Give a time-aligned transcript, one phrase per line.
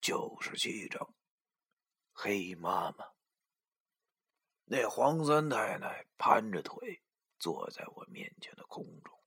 [0.00, 1.14] 九十七章，
[2.12, 3.04] 黑妈妈。
[4.64, 7.02] 那黄三太太盘着腿
[7.38, 9.22] 坐在我面前的空中，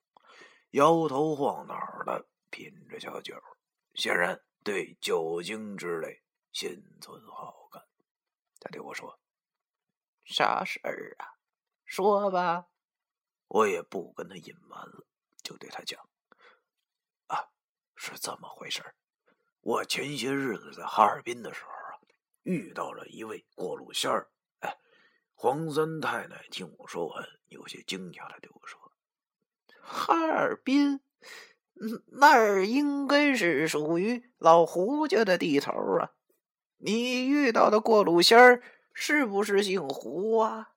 [0.71, 1.75] 摇头晃脑
[2.05, 3.39] 的品着小酒，
[3.93, 7.87] 显然对酒精之类心存好感。
[8.59, 9.19] 他对我说
[10.25, 11.37] ：“啥事儿啊？
[11.85, 12.67] 说吧。”
[13.47, 15.05] 我也不跟他隐瞒了，
[15.43, 16.09] 就对他讲
[17.27, 17.51] ：“啊，
[17.95, 18.95] 是这么回事儿。
[19.63, 21.95] 我前些日子在哈尔滨的时候啊，
[22.43, 24.27] 遇到了一位过路仙儿。”
[25.35, 28.79] 黄三太太听我说完，有些惊讶的对我说
[29.79, 30.99] ：“哈尔滨，
[32.07, 36.11] 那儿应该是属于老胡家的地头啊。
[36.77, 38.61] 你遇到的过路仙儿
[38.93, 40.71] 是不是姓胡啊？”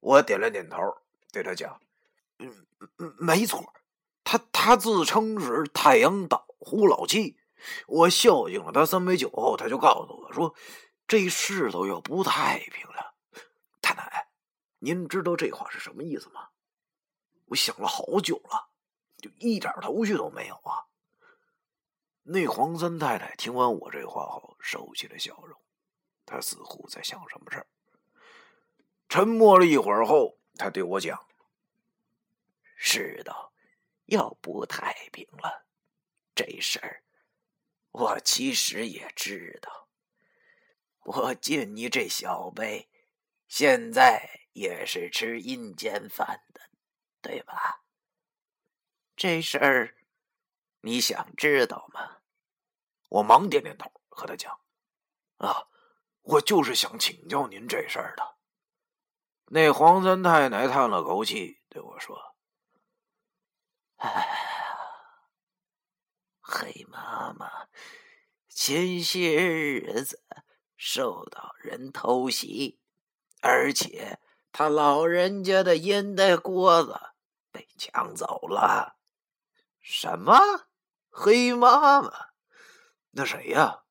[0.00, 0.78] 我点了点头，
[1.32, 1.80] 对他讲
[2.38, 3.74] ：“嗯，没错，
[4.22, 7.36] 他他自称是太阳岛胡老七。
[7.86, 10.54] 我孝敬了他三杯酒后，他就告诉我说，
[11.06, 13.14] 这世道要不太平了。”
[13.82, 14.28] 太奶，
[14.78, 16.48] 您知道这话是什么意思吗？
[17.46, 18.68] 我想了好久了，
[19.18, 20.86] 就一点头绪都没有啊。
[22.22, 25.58] 那黄三太太听完我这话后，收起了笑容，
[26.24, 27.66] 她似乎在想什么事儿。
[29.08, 31.26] 沉默了一会儿后，她对我讲
[32.76, 33.52] ：“世道
[34.04, 35.64] 要不太平了，
[36.34, 37.02] 这事儿
[37.92, 39.88] 我其实也知道。
[41.02, 42.88] 我见你这小辈。”
[43.50, 46.60] 现在也是吃阴间饭的，
[47.20, 47.82] 对吧？
[49.16, 49.96] 这事儿
[50.82, 52.18] 你想知道吗？
[53.08, 54.60] 我忙点点头，和他讲
[55.38, 55.66] ：“啊，
[56.22, 58.36] 我就是想请教您这事儿的。”
[59.52, 62.36] 那黄三太太叹了口气，对我说
[63.98, 64.08] ：“哎，
[66.52, 67.48] 黑妈妈，
[68.48, 70.20] 前些日子
[70.76, 72.80] 受到人偷袭。”
[73.40, 74.18] 而且
[74.50, 77.00] 他老人家的烟袋锅子
[77.52, 78.96] 被抢走了。
[79.80, 80.36] 什么？
[81.08, 82.12] 黑妈妈？
[83.12, 83.84] 那谁呀？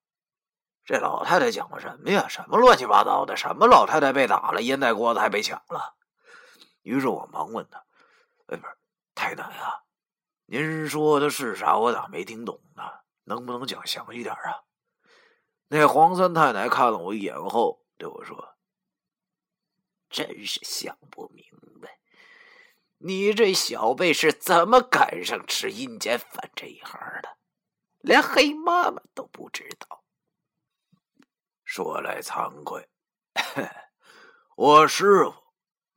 [0.83, 2.27] 这老太太讲的什么呀？
[2.27, 3.37] 什么乱七八糟的？
[3.37, 5.95] 什么老太太被打了，烟袋锅子还被抢了？
[6.81, 7.83] 于是我忙问他
[8.47, 8.77] ：“哎，不是
[9.15, 9.83] 太太啊，
[10.51, 11.77] 您说的是啥？
[11.77, 12.83] 我咋没听懂呢？
[13.25, 14.63] 能不能讲详细点啊？”
[15.69, 18.55] 那黄三太太看了我一眼后对我说。
[20.09, 21.45] 真是想不明
[21.79, 21.99] 白，
[22.97, 27.37] 你这小辈是怎么赶上吃阴间饭这一行的？
[27.99, 30.03] 连黑妈妈都不知道。
[31.63, 32.89] 说来惭愧，
[34.57, 35.35] 我师傅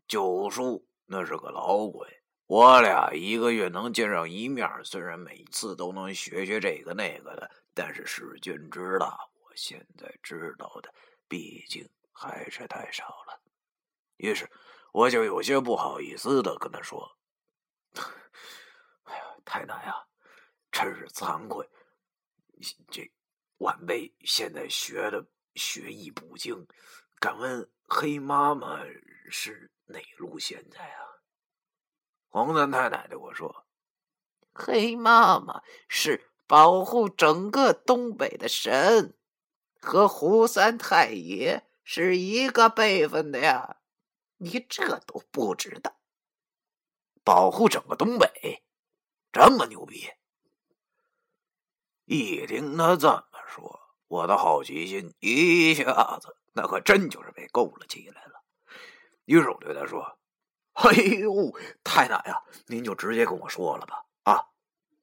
[0.06, 10.92] 九叔那是个老鬼，我俩一个月能见上一面，虽然每次都能学学这个那个的，但是世君知道，我现在知道的
[11.28, 13.40] 毕竟还是太少了。
[14.18, 14.50] 于是，
[14.92, 17.16] 我就有些不好意思的跟他说
[19.04, 20.06] ：“哎呀，太难啊，
[20.70, 21.66] 真是惭愧。
[22.90, 23.10] 这
[23.58, 26.66] 晚辈现在学的学艺不精，
[27.18, 28.78] 敢问黑妈妈
[29.30, 31.08] 是哪路仙在啊？”
[32.32, 33.66] 黄三太太对我说
[34.54, 39.14] ：“黑妈妈是保护整个东北的神，
[39.78, 43.76] 和胡三太爷是一个辈分的呀。”
[44.42, 45.94] 你这都不知道，
[47.22, 48.64] 保护整个东北，
[49.30, 50.08] 这么牛逼！
[52.06, 58.42] 一听他这么说，我的好奇心一下子那可真就是被勾了起来了。
[59.26, 60.18] 于是我对他说
[60.84, 61.52] ：“哎呦，
[61.84, 64.46] 太奶呀，您就直接跟我说了吧。”啊，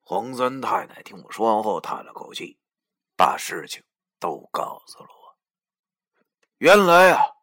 [0.01, 2.57] 黄三太太听我说完后叹了口气，
[3.15, 3.83] 把事情
[4.19, 5.37] 都告诉了我。
[6.57, 7.35] 原来啊。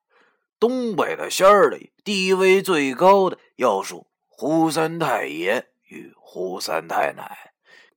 [0.59, 7.53] 东北的仙儿里，地位最高的要数胡三太爷与胡三太奶，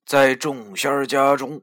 [0.06, 1.62] 在众仙儿家中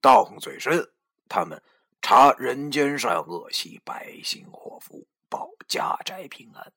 [0.00, 0.90] 道行最深。
[1.28, 1.62] 他们
[2.00, 6.72] 查人间善恶，系百姓祸福，保家宅平安。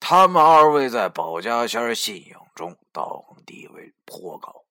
[0.00, 4.64] 他们二位在保家仙信仰中道行地位颇高，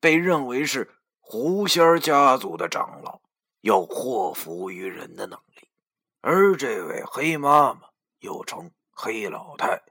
[0.00, 0.90] 被认为是
[1.20, 3.20] 狐仙家族的长老，
[3.60, 5.68] 有祸福于人的能力。
[6.20, 7.88] 而这位黑妈妈
[8.18, 9.82] 又称黑老太，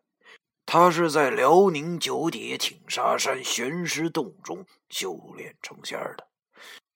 [0.66, 6.28] 她是在辽宁九铁挺沙山玄师洞中修炼成仙的，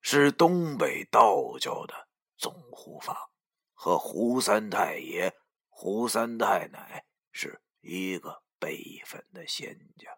[0.01, 2.07] 是东北道教的
[2.37, 3.29] 总护法，
[3.73, 5.33] 和胡三太爷、
[5.69, 10.17] 胡三太奶是一个辈分的仙家。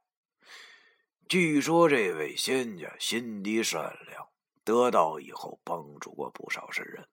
[1.27, 4.27] 据说这位仙家心地善良，
[4.63, 7.07] 得到以后帮助过不少神人，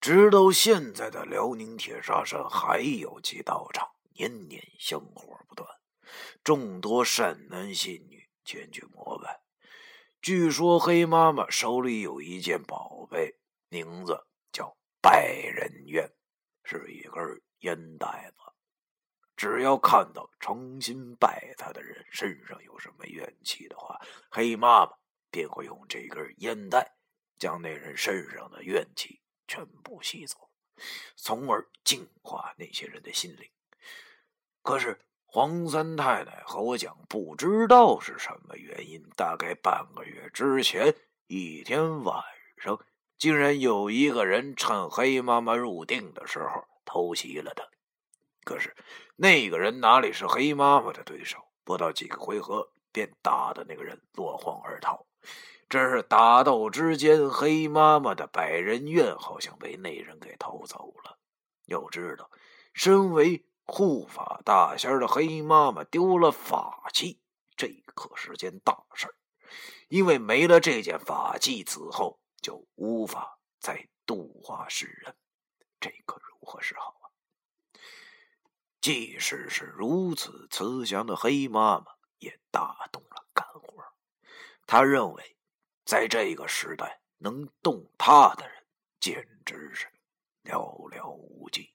[0.00, 5.68] 直到现在的辽宁铁砂山还有其道场，年年香火不断，
[6.44, 9.40] 众多善男信女前去膜拜。
[10.22, 13.38] 据说黑妈妈手里有一件宝贝，
[13.68, 16.08] 名字叫百人愿，
[16.62, 18.39] 是一根烟袋子。
[19.40, 23.98] 只要看到诚心拜他的人身上有什么怨气的话，
[24.28, 24.92] 黑妈妈
[25.30, 26.94] 便会用这根烟袋
[27.38, 30.50] 将那人身上的怨气全部吸走，
[31.16, 33.48] 从而净化那些人的心灵。
[34.62, 35.00] 可是。
[35.32, 40.92] 黄三太太和我讲，不知道是什么原因，大概半个月之前，
[41.28, 42.20] 一天晚
[42.58, 42.84] 上，
[43.16, 47.64] 竟然有一个人趁黑妈妈入定的时候偷袭了她。
[48.50, 48.74] 可是
[49.14, 51.38] 那个人哪里是黑妈妈的对手？
[51.62, 55.06] 不到几个回合，便打的那个人落荒而逃。
[55.68, 61.16] 这是打斗之间，黑妈妈的百人院好像被那人给偷走了。
[61.66, 62.28] 要知道，
[62.74, 63.46] 身为……
[63.72, 67.20] 护法大仙的黑妈妈丢了法器，
[67.54, 69.14] 这可是件大事儿。
[69.86, 75.14] 因为没了这件法器，此后就无法再度化世人，
[75.78, 76.99] 这可如何是好？
[78.80, 81.86] 即使是如此慈祥的黑妈妈，
[82.18, 83.84] 也大动了肝火。
[84.66, 85.36] 他认为，
[85.84, 88.64] 在这个时代，能动他的人
[88.98, 89.86] 简直是
[90.44, 91.72] 寥寥无几，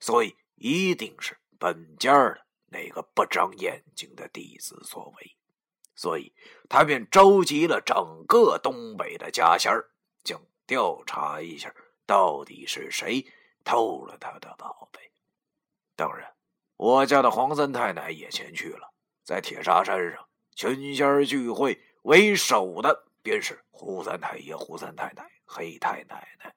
[0.00, 0.36] 所以。
[0.56, 5.36] 一定是本家的那个不长眼睛的弟子所为，
[5.96, 6.32] 所以
[6.68, 9.90] 他便召集了整个东北的家仙儿，
[10.22, 11.74] 想调查一下
[12.06, 13.26] 到底是谁
[13.64, 15.12] 偷了他的宝贝。
[15.96, 16.33] 当然，
[16.76, 18.92] 我家的黄三太奶也前去了。
[19.24, 26.54] 在铁砂山上，群仙聚会，为首的便是胡三太爷、胡三太太、黑太奶奶。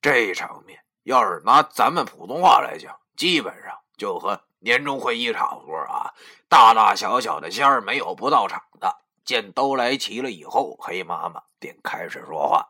[0.00, 0.80] 这场面。
[1.04, 6.14] 要是拿咱们普通话来讲，基本上就和年终会议差不多啊！
[6.48, 8.90] 大大小小的仙儿没有不到场的。
[9.22, 12.66] 见都来齐了以后，黑妈妈便开始说话，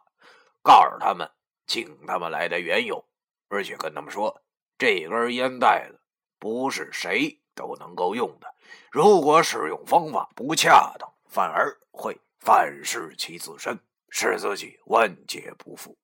[0.62, 1.30] 告诉他们
[1.68, 3.04] 请他们来的缘由，
[3.48, 4.42] 而且跟他们说，
[4.76, 6.00] 这根烟袋子
[6.44, 8.54] 不是谁都能够用的，
[8.92, 13.80] 如果使用方法不恰当，反而会反噬其自身，
[14.10, 15.96] 使自己万劫不复。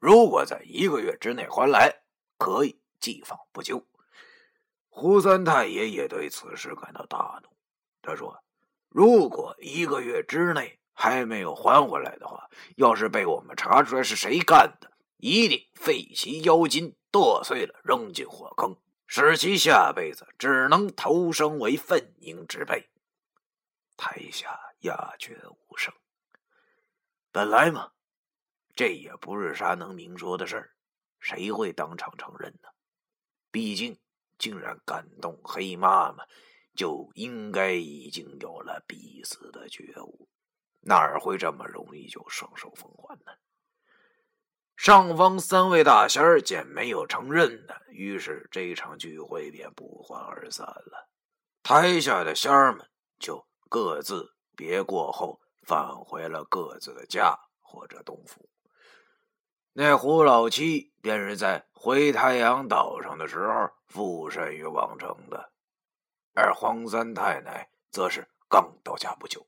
[0.00, 2.02] 如果在一个月之内还来，
[2.36, 3.80] 可以寄放不究。
[4.88, 7.48] 胡三太爷也对此事感到大怒。
[8.02, 8.42] 他说
[8.90, 22.88] ：“如果一个月之内还没有还回来的话，要是被我们查出来是谁干的，一定废其妖金，剁碎了扔进火坑，使其下辈子只能投生为粪婴之辈。”
[23.96, 25.92] 台下鸦雀无声。
[27.30, 27.92] 本来嘛。
[28.74, 30.76] 这也不是啥能明说的事儿，
[31.18, 32.68] 谁会当场承认呢？
[33.50, 33.98] 毕竟，
[34.36, 36.26] 竟然感动黑妈妈，
[36.74, 40.28] 就应该已经有了必死的觉悟，
[40.82, 43.32] 哪会这么容易就双手奉还呢？
[44.76, 51.08] 上方三位大仙儿见没有承认的，于是这场聚会便不欢而散了。
[51.62, 52.86] 台下的仙儿们
[53.18, 58.48] 就各自别过后，返回了各自的家或者东府。
[59.72, 65.52] 那胡老七便是在回太阳岛上的时候附身于王城的，
[66.34, 69.46] 而黄三太奶则是刚到家不久，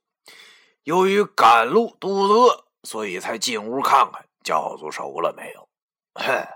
[0.82, 5.68] 由于赶路肚子饿，所以才进屋看看饺子熟了没有。
[6.14, 6.46] 嘿，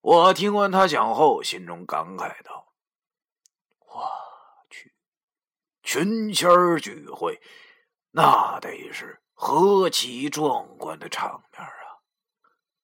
[0.00, 2.72] 我听完他讲后，心中感慨道
[3.86, 4.08] ：“我
[4.70, 4.94] 去，
[5.82, 7.40] 群仙聚会，
[8.10, 11.98] 那得是何其壮观的场面啊！”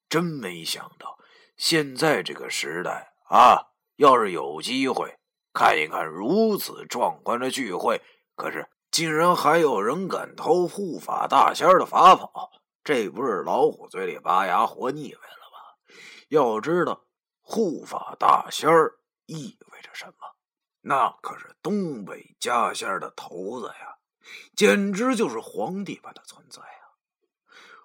[0.09, 1.18] 真没想到，
[1.56, 5.18] 现在这个时代啊，要是有机会
[5.52, 8.00] 看一看如此壮观的聚会，
[8.37, 12.50] 可是竟然还有人敢偷护法大仙的法宝，
[12.84, 15.96] 这不是老虎嘴里拔牙活腻歪了吗？
[16.28, 17.06] 要知道，
[17.40, 20.36] 护法大仙儿意味着什么？
[20.82, 23.96] 那可是东北家仙的头子呀，
[24.54, 26.92] 简直就是皇帝般的存在啊！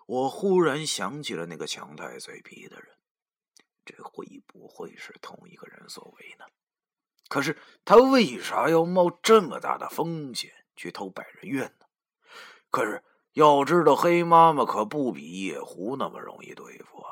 [0.05, 2.97] 我忽然想起了那个强太嘴皮的人，
[3.85, 6.43] 这会不会是同一个人所为呢？
[7.29, 11.85] 可是他为啥要冒这么大的风险去偷百人院呢？
[12.69, 13.01] 可是
[13.33, 17.11] 要知道，黑妈妈可不比夜狐那么容易对付啊！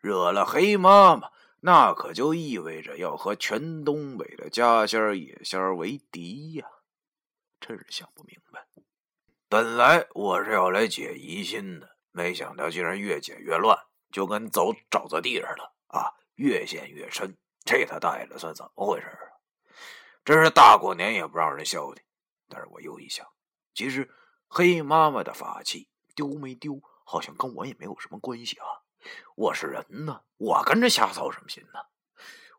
[0.00, 1.30] 惹了黑妈妈，
[1.60, 6.66] 那可就意味着要和全东北的家仙野仙为敌呀！
[7.60, 8.66] 真是想不明白。
[9.48, 11.96] 本来我是要来解疑心的。
[12.12, 13.76] 没想到竟然越解越乱，
[14.12, 17.36] 就跟走沼泽地似的啊，越陷越深。
[17.64, 19.34] 这他大爷的算怎么回事啊？
[20.24, 22.04] 真是大过年也不让人消停。
[22.48, 23.26] 但是我又一想，
[23.74, 24.08] 其实
[24.56, 28.64] 黑妈妈的法器丢没丢，好像跟我也没有什么关系啊。
[29.34, 31.80] 我是人呢，我跟着瞎操什么心呢？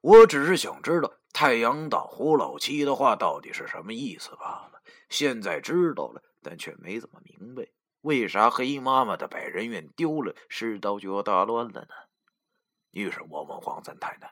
[0.02, 4.82] 我只是想知道太阳岛胡老七的话到底是什么意思罢了。
[5.08, 7.66] 现在知道了，但却没怎么明白，
[8.02, 11.96] 为啥黑妈妈的百人院丢了，世道就要大乱了呢？
[12.92, 14.30] 于是我问黄三太太。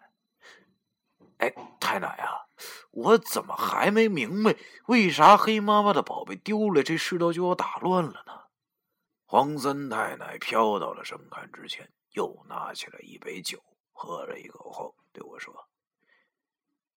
[1.43, 2.47] 哎，太奶啊，
[2.91, 8.43] 我怎么还没明白为啥黑妈妈的宝贝丢了，这世道就要打乱了呢？
[9.25, 15.67] 黄三太奶飘到了神龛之前，又拿起了一杯酒，喝了一口后对我说：“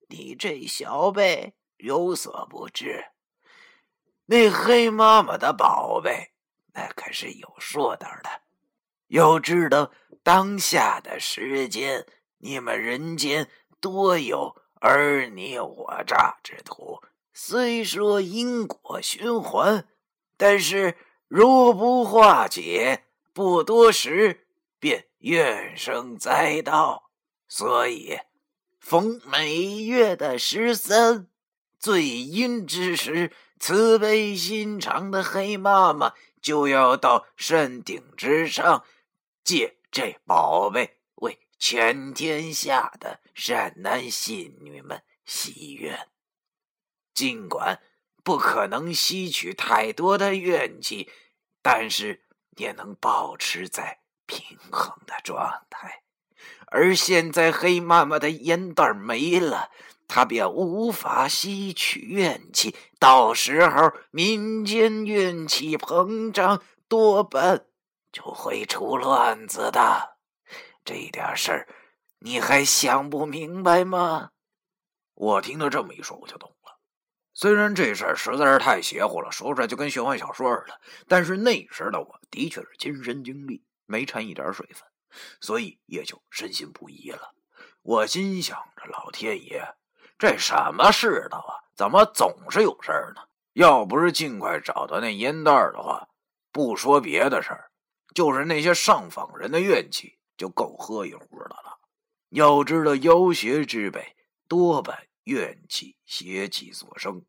[0.09, 3.07] 你这小辈有所不知，
[4.27, 6.31] 那黑妈妈的宝贝，
[6.73, 8.43] 那可是有说道的。
[9.09, 9.91] 要知道
[10.23, 12.07] 当下的时间，
[12.39, 13.51] 你们人间……”
[13.87, 17.01] 多有尔你我诈之徒，
[17.33, 19.87] 虽说因果循环，
[20.37, 20.97] 但是
[21.29, 24.49] 若不化解，不多时
[24.81, 27.13] 便怨声载道。
[27.47, 28.19] 所以，
[28.81, 31.29] 逢每月的十三，
[31.79, 36.13] 最阴之时，慈悲心肠的黑妈妈
[36.43, 38.85] 就要到山顶之上
[39.45, 41.39] 借这宝贝喂。
[41.59, 46.09] 全天下的善男信女们祈愿，
[47.15, 47.81] 尽管
[48.23, 51.11] 不可能吸取太多的怨气，
[51.63, 52.25] 但是
[52.57, 56.03] 也能保持在平衡的状态。
[56.67, 59.71] 而现在黑妈妈的烟袋没了，
[60.07, 67.67] 她便无法吸取怨气，到时候民间怨气膨胀，多半
[68.13, 70.16] 就会出乱子的。
[70.87, 71.69] 这点事儿，
[72.21, 74.31] 你还想不明白吗？
[75.15, 76.79] 我听他这么一说，我就懂了。
[77.35, 84.85] 虽然这事儿实在是太邪乎了，说出来就跟玄幻小说似的，但是那时的我的确是亲身经历，没掺一点水分，
[85.41, 87.35] 所以也就深信不疑了。
[87.83, 89.75] 我心想着，老天爷，
[90.17, 91.67] 这什么世道啊？
[91.75, 93.23] 怎么总是有事儿呢？
[93.55, 96.09] 要不是尽快找到那烟袋的话，
[96.53, 97.71] 不说别的事儿，
[98.15, 100.16] 就是那些上访人的怨气。
[100.37, 101.79] 就够喝一壶的了。
[102.31, 104.17] 要知道，妖邪之辈
[104.49, 107.25] 多半怨气、邪气所生，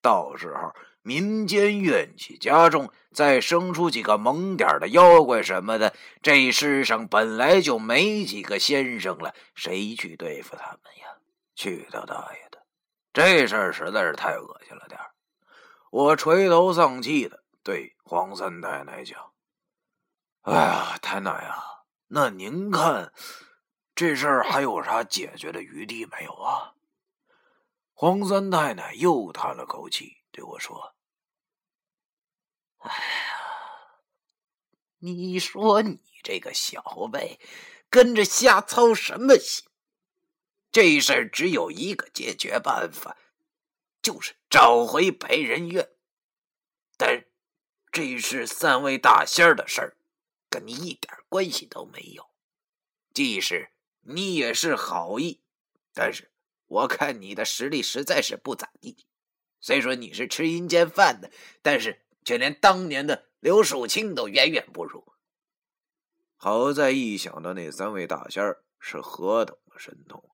[0.00, 11.16] 到时候民间怨气加重，再生出几个猛点的妖怪什么的，这世上本来就没几个先生了，谁去对付他们呀？
[11.54, 12.62] 去他大爷的！
[13.12, 14.98] 这事儿实在是太恶心了点
[15.90, 19.32] 我垂头丧气的对黄三太奶讲
[20.42, 21.64] ：“哎呀，太奶啊！”
[22.12, 23.12] 那您看，
[23.94, 26.74] 这事儿还有啥解决的余地没有啊？
[27.92, 30.96] 黄三太太又叹了口气，对我说
[32.82, 34.00] ：“哎呀，
[34.98, 37.38] 你说你这个小辈
[37.88, 39.64] 跟着瞎操什么心？
[40.72, 43.16] 这事儿只有一个解决办法，
[44.02, 45.90] 就是找回白人院。
[46.96, 47.24] 但
[47.92, 49.96] 这是三位大仙儿的事儿。”
[50.50, 52.28] 跟你一点关系都没有，
[53.14, 55.40] 即使你也是好意，
[55.94, 56.32] 但是
[56.66, 59.06] 我看你的实力实在是不咋地。
[59.60, 61.30] 虽说你是吃阴间饭的，
[61.62, 65.12] 但是却连当年的刘树清都远远不如。
[66.36, 70.30] 好在一想到那三位大仙儿是何等的神通，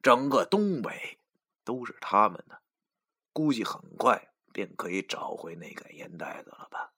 [0.00, 1.18] 整个东北
[1.64, 2.62] 都是他们的，
[3.32, 6.92] 估计很快便可以找回那个烟袋子了吧。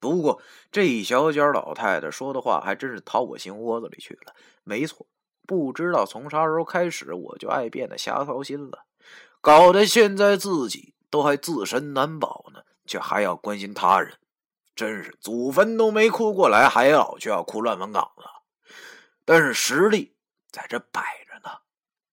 [0.00, 0.40] 不过，
[0.70, 4.34] 这一小脚老太太说的话还真是掏我心窝子里去了。
[4.62, 5.06] 没错，
[5.46, 8.84] 不知道从啥时候开始，我就爱变得瞎操心了，
[9.40, 14.18] 搞得现在自己都还自身难保呢，却还要关心他人，
[14.74, 18.22] 真是祖坟都没哭过来，还老就要哭乱坟岗子。
[19.24, 20.14] 但是实力
[20.50, 21.58] 在这摆着呢，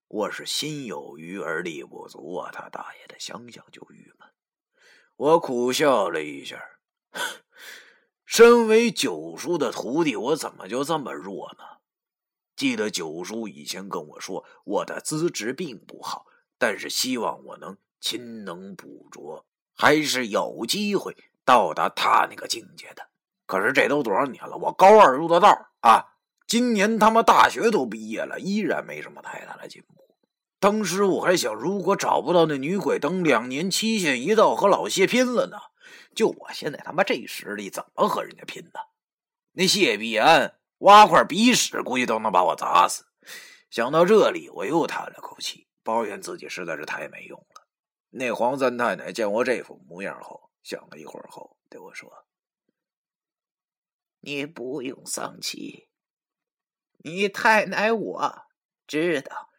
[0.07, 2.49] 我是心有余而力不足啊！
[2.51, 4.29] 他大爷的，想想就郁闷。
[5.15, 6.61] 我苦笑了一下。
[8.25, 11.63] 身为九叔的徒弟，我怎么就这么弱呢？
[12.55, 16.25] 记得九叔以前跟我说，我的资质并不好，
[16.57, 23.07] 但是希望我能勤能补拙，还是有机会到达他那个境界的。
[23.45, 26.15] 可是这都多少年了，我高二入的道啊，
[26.47, 30.03] 今年他妈大学都毕业了，依然没什么太大的进步。
[30.59, 35.57] 当时我还想，如果找不到那女鬼，等两年期限一到，和老谢拼了呢。
[36.15, 38.79] 就我现在他妈这实力，怎么和人家拼呢？
[39.53, 43.05] 那谢必安挖块鼻屎，估计都能把我砸死。
[43.69, 47.67] 想到这里，我又叹了口气，抱怨自己实在是太没用了。
[48.09, 52.25] 那黄三太太见我这副模样后，想了一会儿后对我说
[54.21, 55.89] ：“你不用丧气，
[57.03, 58.45] 你太奶我
[58.87, 59.49] 知道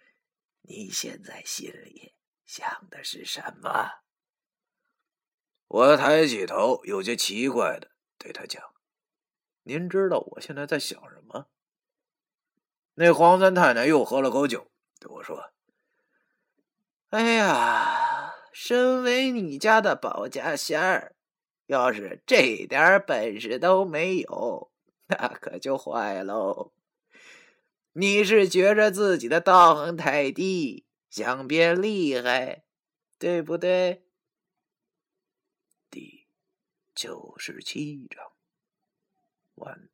[0.62, 2.14] 你现在心里
[2.46, 3.90] 想的是什么。”
[5.68, 8.62] 我抬起头，有些奇怪的对他讲
[9.64, 11.48] ：“您知道我现在在想什么？”
[12.94, 14.70] 那黄三太太又喝了口酒，
[15.00, 15.50] 对我说
[17.10, 21.16] ：“哎呀，身为你家的保家仙儿，
[21.66, 24.70] 要是这点本事都没有，
[25.08, 26.72] 那可就坏喽。
[27.92, 32.62] 你是觉着自己的道行太低，想变厉害，
[33.18, 34.04] 对不对？”
[36.96, 38.32] 九十七章
[39.56, 39.90] 完。